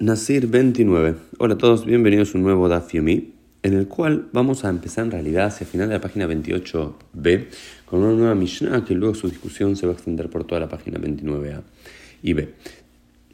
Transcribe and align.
Nasir 0.00 0.46
29. 0.46 1.16
Hola 1.38 1.54
a 1.54 1.58
todos, 1.58 1.84
bienvenidos 1.84 2.32
a 2.32 2.38
un 2.38 2.44
nuevo 2.44 2.68
Daf 2.68 2.92
Yomi, 2.92 3.32
en 3.64 3.74
el 3.74 3.88
cual 3.88 4.28
vamos 4.32 4.64
a 4.64 4.68
empezar 4.68 5.06
en 5.06 5.10
realidad 5.10 5.46
hacia 5.46 5.64
el 5.64 5.70
final 5.72 5.88
de 5.88 5.94
la 5.94 6.00
página 6.00 6.28
28b 6.28 7.46
con 7.84 8.04
una 8.04 8.12
nueva 8.12 8.36
Mishnah 8.36 8.84
que 8.84 8.94
luego 8.94 9.16
su 9.16 9.28
discusión 9.28 9.74
se 9.74 9.86
va 9.86 9.94
a 9.94 9.96
extender 9.96 10.30
por 10.30 10.44
toda 10.44 10.60
la 10.60 10.68
página 10.68 11.00
29a 11.00 11.62
y 12.22 12.32
b. 12.32 12.54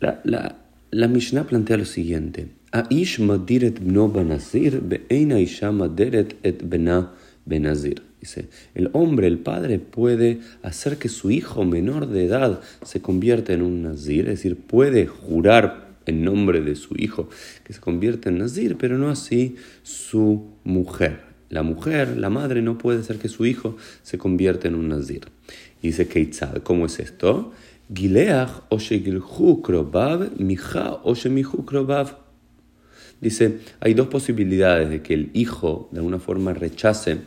La, 0.00 0.22
la, 0.24 0.56
la 0.90 1.06
Mishnah 1.06 1.44
plantea 1.44 1.76
lo 1.76 1.84
siguiente: 1.84 2.48
Aish 2.72 3.20
madiret 3.20 3.78
bno 3.84 4.08
banazir 4.08 4.80
be'eina 4.80 5.40
isha 5.40 5.70
maderet 5.70 6.36
et 6.42 6.66
bena 6.66 7.12
benazir. 7.44 8.00
Dice, 8.22 8.48
el 8.74 8.88
hombre, 8.94 9.26
el 9.26 9.36
padre, 9.36 9.78
puede 9.78 10.40
hacer 10.62 10.96
que 10.96 11.10
su 11.10 11.30
hijo 11.30 11.66
menor 11.66 12.06
de 12.06 12.24
edad 12.24 12.62
se 12.82 13.02
convierta 13.02 13.52
en 13.52 13.60
un 13.60 13.82
nazir, 13.82 14.30
es 14.30 14.38
decir, 14.38 14.56
puede 14.56 15.06
jurar 15.06 15.83
en 16.06 16.24
nombre 16.24 16.60
de 16.60 16.76
su 16.76 16.94
hijo 16.96 17.28
que 17.64 17.72
se 17.72 17.80
convierta 17.80 18.28
en 18.28 18.38
nazir, 18.38 18.76
pero 18.76 18.98
no 18.98 19.08
así 19.08 19.56
su 19.82 20.50
mujer. 20.64 21.34
La 21.50 21.62
mujer, 21.62 22.16
la 22.16 22.30
madre, 22.30 22.62
no 22.62 22.78
puede 22.78 23.00
hacer 23.00 23.18
que 23.18 23.28
su 23.28 23.46
hijo 23.46 23.76
se 24.02 24.18
convierta 24.18 24.68
en 24.68 24.74
un 24.74 24.88
nazir. 24.88 25.28
Y 25.82 25.88
dice 25.88 26.08
Keitzad, 26.08 26.62
¿cómo 26.62 26.86
es 26.86 26.98
esto? 26.98 27.52
Dice, 33.20 33.58
hay 33.80 33.94
dos 33.94 34.08
posibilidades 34.08 34.90
de 34.90 35.02
que 35.02 35.14
el 35.14 35.30
hijo 35.34 35.88
de 35.92 35.98
alguna 35.98 36.18
forma 36.18 36.52
rechace 36.54 37.18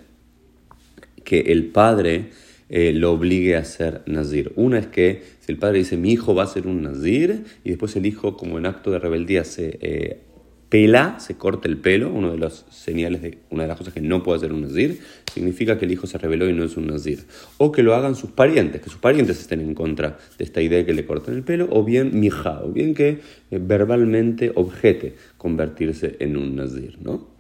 que 1.23 1.39
el 1.39 1.67
padre 1.67 2.31
eh, 2.69 2.91
lo 2.93 3.11
obligue 3.11 3.55
a 3.55 3.63
ser 3.63 4.01
nazir. 4.05 4.51
Una 4.55 4.79
es 4.79 4.87
que 4.87 5.23
si 5.39 5.51
el 5.51 5.57
padre 5.57 5.79
dice 5.79 5.97
mi 5.97 6.11
hijo 6.11 6.35
va 6.35 6.43
a 6.43 6.47
ser 6.47 6.67
un 6.67 6.81
nazir 6.81 7.45
y 7.63 7.69
después 7.69 7.95
el 7.95 8.05
hijo 8.05 8.37
como 8.37 8.57
en 8.57 8.65
acto 8.65 8.91
de 8.91 8.99
rebeldía 8.99 9.43
se 9.43 9.77
eh, 9.81 10.21
pela, 10.69 11.19
se 11.19 11.35
corta 11.35 11.67
el 11.67 11.77
pelo, 11.77 12.11
uno 12.11 12.31
de 12.31 12.37
los 12.37 12.65
señales 12.69 13.21
de 13.21 13.37
una 13.49 13.63
de 13.63 13.69
las 13.69 13.77
cosas 13.77 13.93
que 13.93 14.01
no 14.01 14.21
puede 14.21 14.41
ser 14.41 14.51
un 14.51 14.61
nazir, 14.61 14.99
significa 15.33 15.77
que 15.77 15.85
el 15.85 15.91
hijo 15.91 16.07
se 16.07 16.17
rebeló 16.17 16.49
y 16.49 16.53
no 16.53 16.65
es 16.65 16.75
un 16.75 16.87
nazir. 16.87 17.23
O 17.57 17.71
que 17.71 17.83
lo 17.83 17.95
hagan 17.95 18.15
sus 18.15 18.31
parientes, 18.31 18.81
que 18.81 18.89
sus 18.89 18.99
parientes 18.99 19.39
estén 19.39 19.61
en 19.61 19.73
contra 19.73 20.17
de 20.37 20.43
esta 20.43 20.61
idea 20.61 20.79
de 20.79 20.85
que 20.85 20.93
le 20.93 21.05
corten 21.05 21.35
el 21.35 21.43
pelo, 21.43 21.67
o 21.71 21.83
bien 21.83 22.19
mija, 22.19 22.61
o 22.63 22.71
bien 22.71 22.93
que 22.93 23.09
eh, 23.09 23.59
verbalmente 23.61 24.51
objete 24.55 25.15
convertirse 25.37 26.17
en 26.19 26.35
un 26.35 26.55
nazir, 26.55 26.97
¿no? 27.01 27.37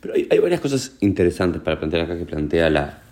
Pero 0.00 0.14
hay, 0.14 0.38
varias 0.38 0.60
cosas 0.60 0.96
interesantes 1.00 1.60
para 1.60 1.78
plantear 1.78 2.04
acá 2.04 2.16
que 2.16 2.24
plantea 2.24 2.70
la, 2.70 3.02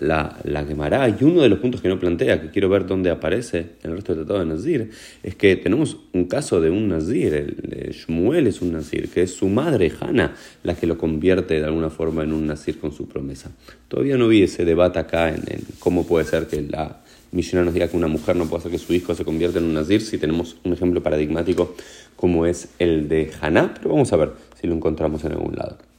la, 0.00 0.38
la 0.44 0.64
Gemara. 0.64 1.08
Y 1.08 1.22
uno 1.24 1.42
de 1.42 1.48
los 1.48 1.58
puntos 1.58 1.80
que 1.80 1.88
no 1.88 2.00
plantea, 2.00 2.40
que 2.40 2.50
quiero 2.50 2.68
ver 2.68 2.86
dónde 2.86 3.10
aparece 3.10 3.58
en 3.82 3.90
el 3.90 3.96
resto 3.96 4.14
del 4.14 4.24
tratado 4.24 4.40
de 4.44 4.54
Nazir, 4.54 4.90
es 5.22 5.34
que 5.36 5.56
tenemos 5.56 5.98
un 6.12 6.24
caso 6.24 6.60
de 6.60 6.70
un 6.70 6.88
Nazir. 6.88 7.34
El, 7.34 7.90
Shmuel 7.92 8.46
es 8.46 8.62
un 8.62 8.72
Nazir, 8.72 9.08
que 9.08 9.22
es 9.22 9.32
su 9.34 9.48
madre, 9.48 9.92
Hannah, 10.00 10.34
la 10.62 10.74
que 10.74 10.86
lo 10.86 10.98
convierte 10.98 11.54
de 11.54 11.64
alguna 11.64 11.90
forma 11.90 12.24
en 12.24 12.32
un 12.32 12.46
Nazir 12.46 12.78
con 12.78 12.92
su 12.92 13.06
promesa. 13.08 13.50
Todavía 13.88 14.16
no 14.16 14.28
vi 14.28 14.42
ese 14.42 14.64
debate 14.64 14.98
acá 14.98 15.28
en, 15.28 15.42
cómo 15.78 16.06
puede 16.06 16.24
ser 16.24 16.46
que 16.46 16.62
la 16.62 17.00
Mishnah 17.32 17.62
nos 17.62 17.74
diga 17.74 17.88
que 17.88 17.96
una 17.96 18.08
mujer 18.08 18.36
no 18.36 18.46
puede 18.46 18.60
hacer 18.60 18.72
que 18.72 18.78
su 18.78 18.92
hijo 18.92 19.14
se 19.14 19.24
convierta 19.24 19.58
en 19.58 19.66
un 19.66 19.74
Nazir 19.74 20.00
si 20.00 20.18
tenemos 20.18 20.56
un 20.64 20.72
ejemplo 20.72 21.02
paradigmático 21.02 21.74
como 22.16 22.46
es 22.46 22.70
el 22.78 23.08
de 23.08 23.30
Hannah. 23.40 23.74
Pero 23.74 23.90
vamos 23.90 24.12
a 24.12 24.16
ver 24.16 24.32
si 24.60 24.66
lo 24.66 24.74
encontramos 24.74 25.24
en 25.24 25.32
algún 25.32 25.54
lado. 25.54 25.89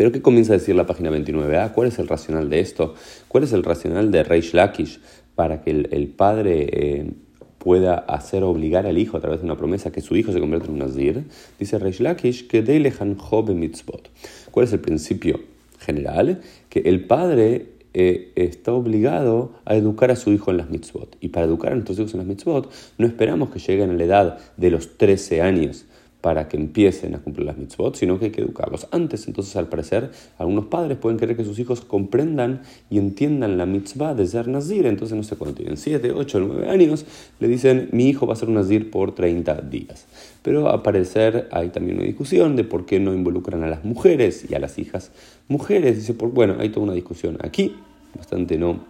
Pero 0.00 0.12
¿qué 0.12 0.22
comienza 0.22 0.54
a 0.54 0.56
decir 0.56 0.74
la 0.74 0.86
página 0.86 1.10
29a? 1.10 1.72
¿Cuál 1.74 1.88
es 1.88 1.98
el 1.98 2.08
racional 2.08 2.48
de 2.48 2.60
esto? 2.60 2.94
¿Cuál 3.28 3.44
es 3.44 3.52
el 3.52 3.62
racional 3.62 4.10
de 4.10 4.22
Reish 4.22 4.54
Lakish 4.54 4.98
para 5.34 5.60
que 5.60 5.70
el, 5.72 6.08
padre 6.08 6.68
eh, 6.72 7.10
pueda 7.58 7.96
hacer 7.96 8.42
obligar 8.42 8.86
al 8.86 8.96
hijo 8.96 9.18
a 9.18 9.20
través 9.20 9.40
de 9.40 9.44
una 9.44 9.58
promesa 9.58 9.92
que 9.92 10.00
su 10.00 10.16
hijo 10.16 10.32
se 10.32 10.40
convierta 10.40 10.68
en 10.68 10.72
un 10.72 10.78
nazir? 10.78 11.24
Dice 11.58 11.78
Reish 11.78 12.00
Lakish 12.00 12.46
que 12.46 12.62
mitzvot. 12.62 14.08
¿Cuál 14.50 14.64
es 14.64 14.72
el 14.72 14.80
principio 14.80 15.38
general? 15.78 16.40
Que 16.70 16.78
el 16.78 17.04
padre 17.04 17.66
eh, 17.92 18.32
está 18.36 18.72
obligado 18.72 19.52
a 19.66 19.74
educar 19.74 20.10
a 20.10 20.16
su 20.16 20.32
hijo 20.32 20.50
en 20.50 20.56
las 20.56 20.70
mitzvot. 20.70 21.18
Y 21.20 21.28
para 21.28 21.44
educar 21.44 21.72
a 21.72 21.74
nuestros 21.74 21.98
hijos 21.98 22.14
en 22.14 22.20
las 22.20 22.26
mitzvot, 22.26 22.72
no 22.96 23.06
esperamos 23.06 23.50
que 23.50 23.58
lleguen 23.58 23.90
a 23.90 23.92
la 23.92 24.04
edad 24.04 24.38
de 24.56 24.70
los 24.70 24.96
13 24.96 25.42
años 25.42 25.84
para 26.20 26.48
que 26.48 26.56
empiecen 26.56 27.14
a 27.14 27.18
cumplir 27.18 27.46
las 27.46 27.56
mitzvot, 27.56 27.96
sino 27.96 28.18
que 28.18 28.26
hay 28.26 28.30
que 28.30 28.42
educarlos 28.42 28.86
antes. 28.90 29.26
Entonces, 29.26 29.56
al 29.56 29.68
parecer, 29.68 30.10
algunos 30.38 30.66
padres 30.66 30.98
pueden 30.98 31.18
querer 31.18 31.36
que 31.36 31.44
sus 31.44 31.58
hijos 31.58 31.80
comprendan 31.80 32.62
y 32.90 32.98
entiendan 32.98 33.56
la 33.56 33.64
mitzvah 33.64 34.14
de 34.14 34.26
ser 34.26 34.48
nazir. 34.48 34.86
Entonces, 34.86 35.16
no 35.16 35.22
sé, 35.22 35.36
cuando 35.36 35.56
tienen 35.56 35.78
7, 35.78 36.12
8, 36.12 36.40
9 36.40 36.68
años, 36.68 37.06
le 37.38 37.48
dicen, 37.48 37.88
mi 37.92 38.08
hijo 38.08 38.26
va 38.26 38.34
a 38.34 38.36
ser 38.36 38.48
un 38.48 38.56
nazir 38.56 38.90
por 38.90 39.14
30 39.14 39.62
días. 39.62 40.06
Pero 40.42 40.68
al 40.70 40.82
parecer 40.82 41.48
hay 41.52 41.70
también 41.70 41.96
una 41.96 42.06
discusión 42.06 42.54
de 42.54 42.64
por 42.64 42.84
qué 42.84 43.00
no 43.00 43.14
involucran 43.14 43.62
a 43.62 43.68
las 43.68 43.84
mujeres 43.84 44.46
y 44.48 44.54
a 44.54 44.58
las 44.58 44.78
hijas 44.78 45.12
mujeres. 45.48 45.96
Dice, 45.96 46.12
por, 46.12 46.30
bueno, 46.32 46.56
hay 46.58 46.68
toda 46.68 46.84
una 46.84 46.94
discusión 46.94 47.38
aquí, 47.42 47.76
bastante 48.14 48.58
no 48.58 48.84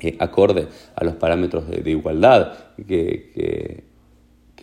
eh, 0.00 0.16
acorde 0.18 0.68
a 0.94 1.04
los 1.04 1.14
parámetros 1.14 1.66
de, 1.70 1.90
igualdad 1.90 2.52
que 2.76 3.30
que 3.34 3.95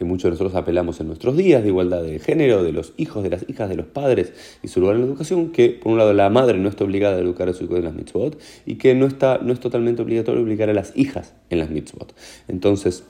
muchos 0.02 0.24
de 0.24 0.30
nosotros 0.32 0.56
apelamos 0.56 1.00
en 1.00 1.08
nuestros 1.08 1.38
días, 1.38 1.64
de 1.64 1.70
igualdad 1.70 2.04
de 2.04 2.20
género, 2.20 2.64
de 2.64 2.72
los 2.72 2.94
hijos, 2.98 3.24
de 3.24 3.30
las 3.30 3.48
hijas, 3.48 3.70
de 3.70 3.76
los 3.76 3.86
padres 3.86 4.34
y 4.62 4.68
su 4.68 4.80
lugar 4.80 4.96
en 4.96 5.02
la 5.02 5.08
educación, 5.08 5.52
que 5.52 5.70
por 5.70 5.92
un 5.92 5.98
lado 5.98 6.14
la 6.14 6.30
madre 6.30 6.58
no 6.58 6.70
está 6.70 6.84
obligada 6.84 7.18
a 7.18 7.20
educar 7.20 7.50
a 7.50 7.54
su 7.54 7.64
hijo 7.66 7.78
en 7.78 7.86
las 7.86 7.94
mitzvot 7.94 8.40
y 8.66 8.76
que 8.76 8.96
no, 8.96 9.06
está, 9.06 9.40
no 9.42 9.54
es 9.54 9.60
totalmente 9.60 10.02
obligatorio 10.02 10.42
obligar 10.42 10.70
a 10.70 10.74
las 10.74 10.96
hijas 10.96 11.34
en 11.50 11.60
las 11.60 11.70
mitzvot. 11.70 12.14
Entonces, 12.48 13.04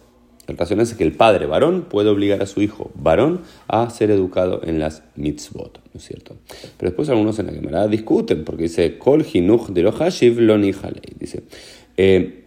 el 0.47 0.57
razón 0.57 0.81
es 0.81 0.93
que 0.93 1.05
el 1.05 1.13
padre 1.13 1.45
varón 1.45 1.85
puede 1.89 2.09
obligar 2.09 2.41
a 2.41 2.45
su 2.45 2.61
hijo 2.61 2.91
varón 2.95 3.41
a 3.67 3.89
ser 3.89 4.11
educado 4.11 4.61
en 4.63 4.77
las 4.77 5.03
mitzvot, 5.15 5.79
¿no 5.93 5.99
es 5.99 6.03
cierto? 6.03 6.35
Pero 6.77 6.89
después 6.89 7.07
algunos 7.09 7.39
en 7.39 7.47
la 7.47 7.53
Gemara 7.53 7.87
discuten, 7.87 8.43
porque 8.43 8.63
dice, 8.63 8.97
Kol 8.97 9.25
hinuch 9.31 9.69
de 9.69 9.83
lo 9.83 9.93
hashiv 9.93 10.41
lo 10.41 10.57
Dice, 10.57 11.43
eh, 11.95 12.42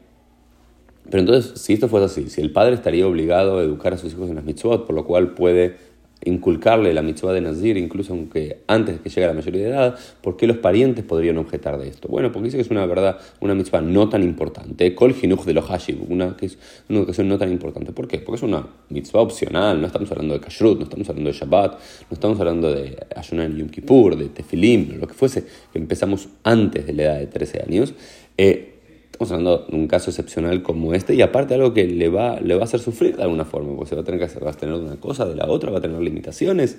pero 1.11 1.21
entonces, 1.21 1.61
si 1.61 1.72
esto 1.72 1.89
fuese 1.89 2.06
así, 2.06 2.31
si 2.31 2.41
el 2.41 2.53
padre 2.53 2.75
estaría 2.75 3.06
obligado 3.06 3.59
a 3.59 3.62
educar 3.62 3.94
a 3.94 3.99
sus 3.99 4.12
hijos 4.12 4.28
en 4.28 4.37
las 4.37 4.44
mitzvot, 4.44 4.87
por 4.87 4.94
lo 4.94 5.05
cual 5.05 5.34
puede 5.34 5.77
inculcarle 6.25 6.93
la 6.94 7.03
mitzvah 7.03 7.33
de 7.33 7.41
Nazir, 7.41 7.77
incluso 7.77 8.12
aunque 8.12 8.62
antes 8.67 8.97
de 8.97 9.00
que 9.03 9.11
llegue 9.11 9.25
a 9.25 9.28
la 9.28 9.34
mayoría 9.34 9.62
de 9.62 9.69
edad, 9.69 9.99
¿por 10.22 10.37
qué 10.37 10.47
los 10.47 10.56
parientes 10.56 11.05
podrían 11.05 11.39
objetar 11.39 11.78
de 11.78 11.89
esto? 11.89 12.09
Bueno, 12.09 12.33
porque 12.33 12.47
dice 12.47 12.56
que 12.56 12.62
es 12.62 12.71
una 12.71 12.84
verdad, 12.87 13.19
una 13.41 13.55
mitzvah 13.55 13.83
no 13.83 14.09
tan 14.09 14.22
importante, 14.22 14.95
kol 14.95 15.15
hinuch 15.21 15.45
de 15.45 15.53
los 15.53 15.66
hashib, 15.66 16.11
una, 16.11 16.37
que 16.37 16.47
es 16.47 16.59
una 16.89 17.00
educación 17.00 17.28
no 17.28 17.39
tan 17.39 17.53
importante. 17.53 17.93
¿Por 17.93 18.09
qué? 18.09 18.19
Porque 18.19 18.37
es 18.37 18.43
una 18.43 18.66
mitzvah 18.89 19.21
opcional, 19.21 19.81
no 19.81 19.87
estamos 19.87 20.11
hablando 20.11 20.34
de 20.34 20.41
kashrut, 20.41 20.78
no 20.78 20.84
estamos 20.84 21.09
hablando 21.09 21.31
de 21.31 21.37
Shabbat, 21.37 21.72
no 21.75 22.15
estamos 22.15 22.41
hablando 22.41 22.72
de 22.72 22.97
ayunar 23.15 23.55
Yom 23.55 23.69
Kippur, 23.69 24.16
de 24.16 24.28
tefilim, 24.31 24.99
lo 24.99 25.06
que 25.06 25.15
fuese, 25.15 25.45
empezamos 25.75 26.28
antes 26.43 26.87
de 26.87 26.93
la 26.95 27.03
edad 27.03 27.19
de 27.19 27.27
13 27.27 27.62
años. 27.62 27.95
Eh, 28.39 28.76
Estamos 29.16 29.32
hablando 29.32 29.65
de 29.66 29.75
un 29.75 29.88
caso 29.88 30.10
excepcional 30.10 30.62
como 30.62 30.93
este 30.93 31.15
y 31.15 31.22
aparte 31.22 31.54
algo 31.54 31.72
que 31.72 31.87
le 31.87 32.10
va, 32.10 32.38
le 32.38 32.54
va 32.54 32.60
a 32.60 32.65
hacer 32.65 32.81
sufrir 32.81 33.16
de 33.16 33.22
alguna 33.22 33.47
forma, 33.47 33.75
porque 33.75 33.88
se 33.88 33.94
va 33.94 34.03
a 34.03 34.04
tener 34.04 34.21
que 34.21 34.27
hacer, 34.27 34.44
va 34.47 34.50
a 34.50 34.53
tener 34.53 34.75
una 34.75 34.97
cosa 34.97 35.25
de 35.25 35.34
la 35.34 35.47
otra, 35.47 35.71
va 35.71 35.78
a 35.78 35.81
tener 35.81 35.99
limitaciones 36.03 36.77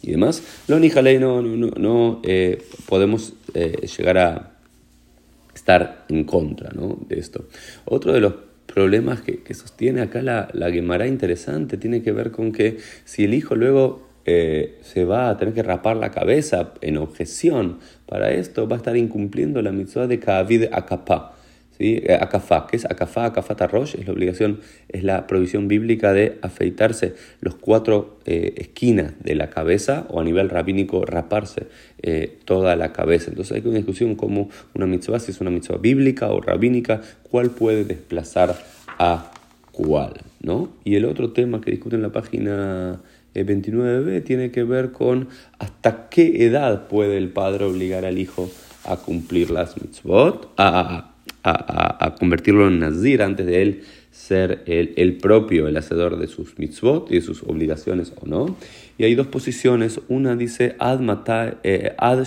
y 0.00 0.12
demás. 0.12 0.42
Lo 0.66 0.78
ni 0.78 0.88
no, 0.88 1.42
no, 1.42 1.70
no, 1.76 2.20
eh, 2.22 2.62
podemos 2.88 3.34
eh, 3.52 3.86
llegar 3.98 4.16
a 4.16 4.52
estar 5.54 6.06
en 6.08 6.24
contra 6.24 6.70
¿no? 6.70 6.98
de 7.06 7.18
esto. 7.18 7.44
Otro 7.84 8.14
de 8.14 8.20
los 8.20 8.32
problemas 8.64 9.20
que, 9.20 9.42
sostiene 9.52 10.00
acá 10.00 10.22
la, 10.22 10.48
la 10.54 10.70
Gemara 10.70 11.06
interesante 11.06 11.76
tiene 11.76 12.02
que 12.02 12.12
ver 12.12 12.30
con 12.30 12.50
que 12.50 12.78
si 13.04 13.24
el 13.24 13.34
hijo 13.34 13.56
luego 13.56 14.08
eh, 14.24 14.78
se 14.80 15.04
va 15.04 15.28
a 15.28 15.36
tener 15.36 15.52
que 15.52 15.62
rapar 15.62 15.98
la 15.98 16.10
cabeza 16.10 16.72
en 16.80 16.96
objeción 16.96 17.80
para 18.06 18.32
esto, 18.32 18.66
va 18.66 18.76
a 18.76 18.78
estar 18.78 18.96
incumpliendo 18.96 19.60
la 19.60 19.70
mitzvah 19.70 20.06
de 20.06 20.18
Ka'avid 20.18 20.68
Akapá. 20.72 21.33
¿Sí? 21.78 22.02
Eh, 22.04 22.18
Akafá, 22.20 22.66
¿qué 22.66 22.76
es 22.76 22.84
Akafá? 22.84 23.26
Akafá 23.26 23.54
Rosh 23.66 23.96
es 23.96 24.06
la 24.06 24.12
obligación, 24.12 24.60
es 24.88 25.02
la 25.04 25.26
provisión 25.26 25.68
bíblica 25.68 26.12
de 26.12 26.38
afeitarse 26.42 27.14
los 27.40 27.54
cuatro 27.54 28.18
eh, 28.26 28.54
esquinas 28.56 29.12
de 29.22 29.34
la 29.34 29.50
cabeza 29.50 30.06
o 30.08 30.20
a 30.20 30.24
nivel 30.24 30.48
rabínico 30.48 31.04
raparse 31.04 31.66
eh, 32.02 32.38
toda 32.44 32.76
la 32.76 32.92
cabeza. 32.92 33.30
Entonces 33.30 33.56
hay 33.56 33.68
una 33.68 33.78
discusión 33.78 34.14
como 34.14 34.50
una 34.74 34.86
mitzvah, 34.86 35.18
si 35.18 35.30
es 35.32 35.40
una 35.40 35.50
mitzvah 35.50 35.78
bíblica 35.78 36.30
o 36.30 36.40
rabínica, 36.40 37.00
cuál 37.30 37.50
puede 37.50 37.84
desplazar 37.84 38.56
a 38.98 39.32
cuál, 39.72 40.14
¿no? 40.40 40.70
Y 40.84 40.94
el 40.94 41.04
otro 41.04 41.32
tema 41.32 41.60
que 41.60 41.72
discute 41.72 41.96
en 41.96 42.02
la 42.02 42.12
página 42.12 43.00
29b 43.34 44.22
tiene 44.22 44.50
que 44.52 44.62
ver 44.62 44.92
con 44.92 45.28
hasta 45.58 46.08
qué 46.08 46.44
edad 46.44 46.86
puede 46.86 47.18
el 47.18 47.30
padre 47.30 47.64
obligar 47.64 48.04
al 48.04 48.18
hijo 48.18 48.48
a 48.84 48.96
cumplir 48.96 49.50
las 49.50 49.80
mitzvot, 49.80 50.52
a, 50.56 51.13
a, 51.44 52.14
convertirlo 52.18 52.68
en 52.68 52.78
nazir 52.78 53.22
antes 53.22 53.46
de 53.46 53.62
él 53.62 53.82
ser 54.10 54.62
el, 54.66 55.16
propio, 55.16 55.66
el 55.66 55.76
hacedor 55.76 56.18
de 56.18 56.28
sus 56.28 56.56
mitzvot 56.56 57.10
y 57.10 57.16
de 57.16 57.20
sus 57.20 57.42
obligaciones 57.42 58.12
o 58.20 58.26
no. 58.26 58.56
Y 58.96 59.02
hay 59.02 59.16
dos 59.16 59.26
posiciones. 59.26 60.00
Una 60.06 60.36
dice 60.36 60.76
ad, 60.78 61.00
eh, 61.64 61.94
ad 61.98 62.24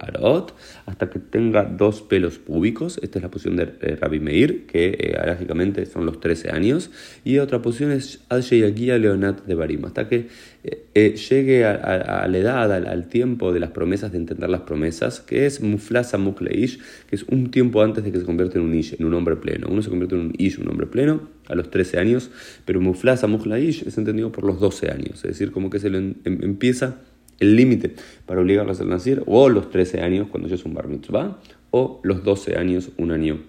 arot, 0.00 0.54
hasta 0.84 1.08
que 1.08 1.18
tenga 1.18 1.64
dos 1.64 2.02
pelos 2.02 2.38
públicos. 2.38 3.00
Esta 3.02 3.18
es 3.18 3.22
la 3.22 3.30
posición 3.30 3.56
de 3.56 3.72
eh, 3.80 3.96
Rabbi 3.96 4.20
Meir, 4.20 4.66
que 4.66 5.14
eh, 5.16 5.86
son 5.90 6.04
los 6.04 6.20
13 6.20 6.50
años. 6.50 6.90
Y 7.24 7.38
otra 7.38 7.62
posición 7.62 7.90
es 7.90 8.22
ad 8.28 8.42
leonat 8.42 9.46
de 9.46 9.54
barim, 9.54 9.86
hasta 9.86 10.06
que 10.06 10.28
eh, 10.66 10.86
eh, 10.94 11.14
llegue 11.16 11.66
a, 11.66 12.26
la 12.26 12.38
edad, 12.38 12.72
al, 12.72 13.08
tiempo 13.08 13.52
de 13.52 13.60
las 13.60 13.70
promesas, 13.70 14.12
de 14.12 14.16
entender 14.16 14.48
las 14.48 14.62
promesas, 14.62 15.20
que 15.20 15.44
es 15.44 15.60
muflasa 15.60 16.16
mukleish, 16.16 16.78
que 17.06 17.16
es 17.16 17.24
un 17.24 17.50
tiempo 17.50 17.82
antes 17.82 18.02
de 18.02 18.10
que 18.10 18.18
se 18.18 18.24
convierta 18.24 18.58
en 18.58 18.64
un 18.64 18.74
ish, 18.74 18.96
en 18.98 19.04
un 19.04 19.12
hombre 19.12 19.36
pleno. 19.36 19.68
Uno 19.70 19.82
se 19.82 19.90
convierte 19.90 20.14
en 20.14 20.22
un 20.22 20.32
ish, 20.38 20.58
un 20.58 20.70
hombre 20.70 20.86
pleno, 20.86 21.28
a 21.48 21.54
los 21.54 21.68
13 21.68 21.98
años, 21.98 22.30
pero 22.64 22.80
muflasa 22.80 23.26
mukleish 23.26 23.86
es 23.86 23.98
entendido 23.98 24.32
por 24.32 24.44
los 24.44 24.58
12 24.58 24.90
años, 24.90 25.16
es 25.16 25.22
decir, 25.22 25.52
como 25.52 25.68
que 25.68 25.78
se 25.78 25.88
em, 25.88 26.14
empieza 26.24 26.96
el 27.40 27.56
límite 27.56 27.94
para 28.24 28.40
obligarlos 28.40 28.80
a 28.80 28.84
nacer, 28.84 29.22
o 29.26 29.50
los 29.50 29.68
13 29.68 30.00
años 30.00 30.28
cuando 30.30 30.48
ya 30.48 30.54
es 30.54 30.64
un 30.64 30.72
bar 30.72 30.88
mitzvah, 30.88 31.40
o 31.72 32.00
los 32.04 32.24
12 32.24 32.56
años, 32.56 32.88
un 32.96 33.10
año 33.10 33.40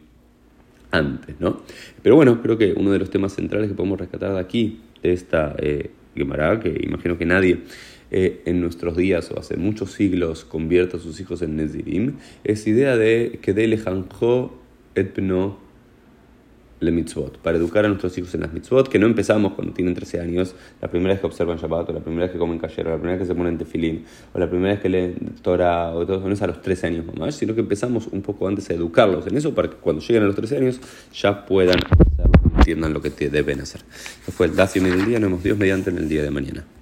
antes, 0.91 1.35
¿no? 1.39 1.61
Pero 2.01 2.17
bueno, 2.17 2.41
creo 2.41 2.57
que 2.57 2.73
uno 2.73 2.91
de 2.91 2.99
los 2.99 3.09
temas 3.09 3.33
centrales 3.33 3.69
que 3.69 3.75
podemos 3.75 3.97
rescatar 3.97 4.33
de 4.33 4.39
aquí, 4.39 4.81
de 5.01 5.13
esta... 5.13 5.55
Eh, 5.59 5.91
que 6.15 6.79
imagino 6.83 7.17
que 7.17 7.25
nadie 7.25 7.59
eh, 8.11 8.41
en 8.45 8.61
nuestros 8.61 8.95
días 8.95 9.31
o 9.31 9.39
hace 9.39 9.57
muchos 9.57 9.91
siglos 9.91 10.45
convierte 10.45 10.97
a 10.97 10.99
sus 10.99 11.19
hijos 11.19 11.41
en 11.41 11.57
Nezirim, 11.57 12.17
es 12.43 12.65
idea 12.67 12.97
de 12.97 13.39
que 13.41 13.53
de 13.53 13.67
lejanjo 13.67 14.57
etno 14.95 15.65
le 16.79 16.91
mitzvot, 16.91 17.37
para 17.39 17.57
educar 17.57 17.85
a 17.85 17.87
nuestros 17.87 18.17
hijos 18.17 18.33
en 18.35 18.41
las 18.41 18.53
mitzvot, 18.53 18.89
que 18.89 18.99
no 18.99 19.07
empezamos 19.07 19.53
cuando 19.53 19.73
tienen 19.73 19.93
13 19.93 20.19
años, 20.19 20.55
la 20.81 20.89
primera 20.89 21.13
vez 21.13 21.21
que 21.21 21.27
observan 21.27 21.57
Shabbat, 21.57 21.89
o 21.89 21.93
la 21.93 21.99
primera 22.01 22.23
vez 22.25 22.31
que 22.31 22.37
comen 22.37 22.59
kasher, 22.59 22.87
o 22.87 22.91
la 22.91 22.97
primera 22.97 23.17
vez 23.17 23.27
que 23.27 23.33
se 23.33 23.35
ponen 23.35 23.57
tefilín, 23.57 24.05
o 24.33 24.39
la 24.39 24.49
primera 24.49 24.73
vez 24.73 24.81
que 24.81 24.89
leen 24.89 25.35
Torah, 25.41 25.93
o 25.93 26.05
todo 26.05 26.19
no 26.19 26.35
a 26.39 26.47
los 26.47 26.61
13 26.61 26.87
años 26.87 27.05
más, 27.17 27.35
sino 27.35 27.55
que 27.55 27.61
empezamos 27.61 28.07
un 28.07 28.21
poco 28.21 28.47
antes 28.47 28.69
a 28.69 28.73
educarlos 28.73 29.25
en 29.27 29.37
eso, 29.37 29.55
para 29.55 29.69
que 29.69 29.77
cuando 29.77 30.01
lleguen 30.01 30.23
a 30.23 30.25
los 30.27 30.35
13 30.35 30.57
años 30.57 30.81
ya 31.13 31.45
puedan 31.45 31.79
entiendan 32.65 32.93
lo 32.93 33.01
que 33.01 33.11
deben 33.29 33.61
hacer. 33.61 33.81
Esto 34.19 34.31
fue 34.31 34.47
el 34.47 34.55
Dacio 34.55 34.81
del 34.81 35.05
día, 35.05 35.19
nos 35.19 35.29
vemos 35.29 35.43
Dios 35.43 35.55
mediante 35.55 35.91
en 35.91 35.97
el 35.99 36.09
día 36.09 36.23
de 36.23 36.31
mañana. 36.31 36.65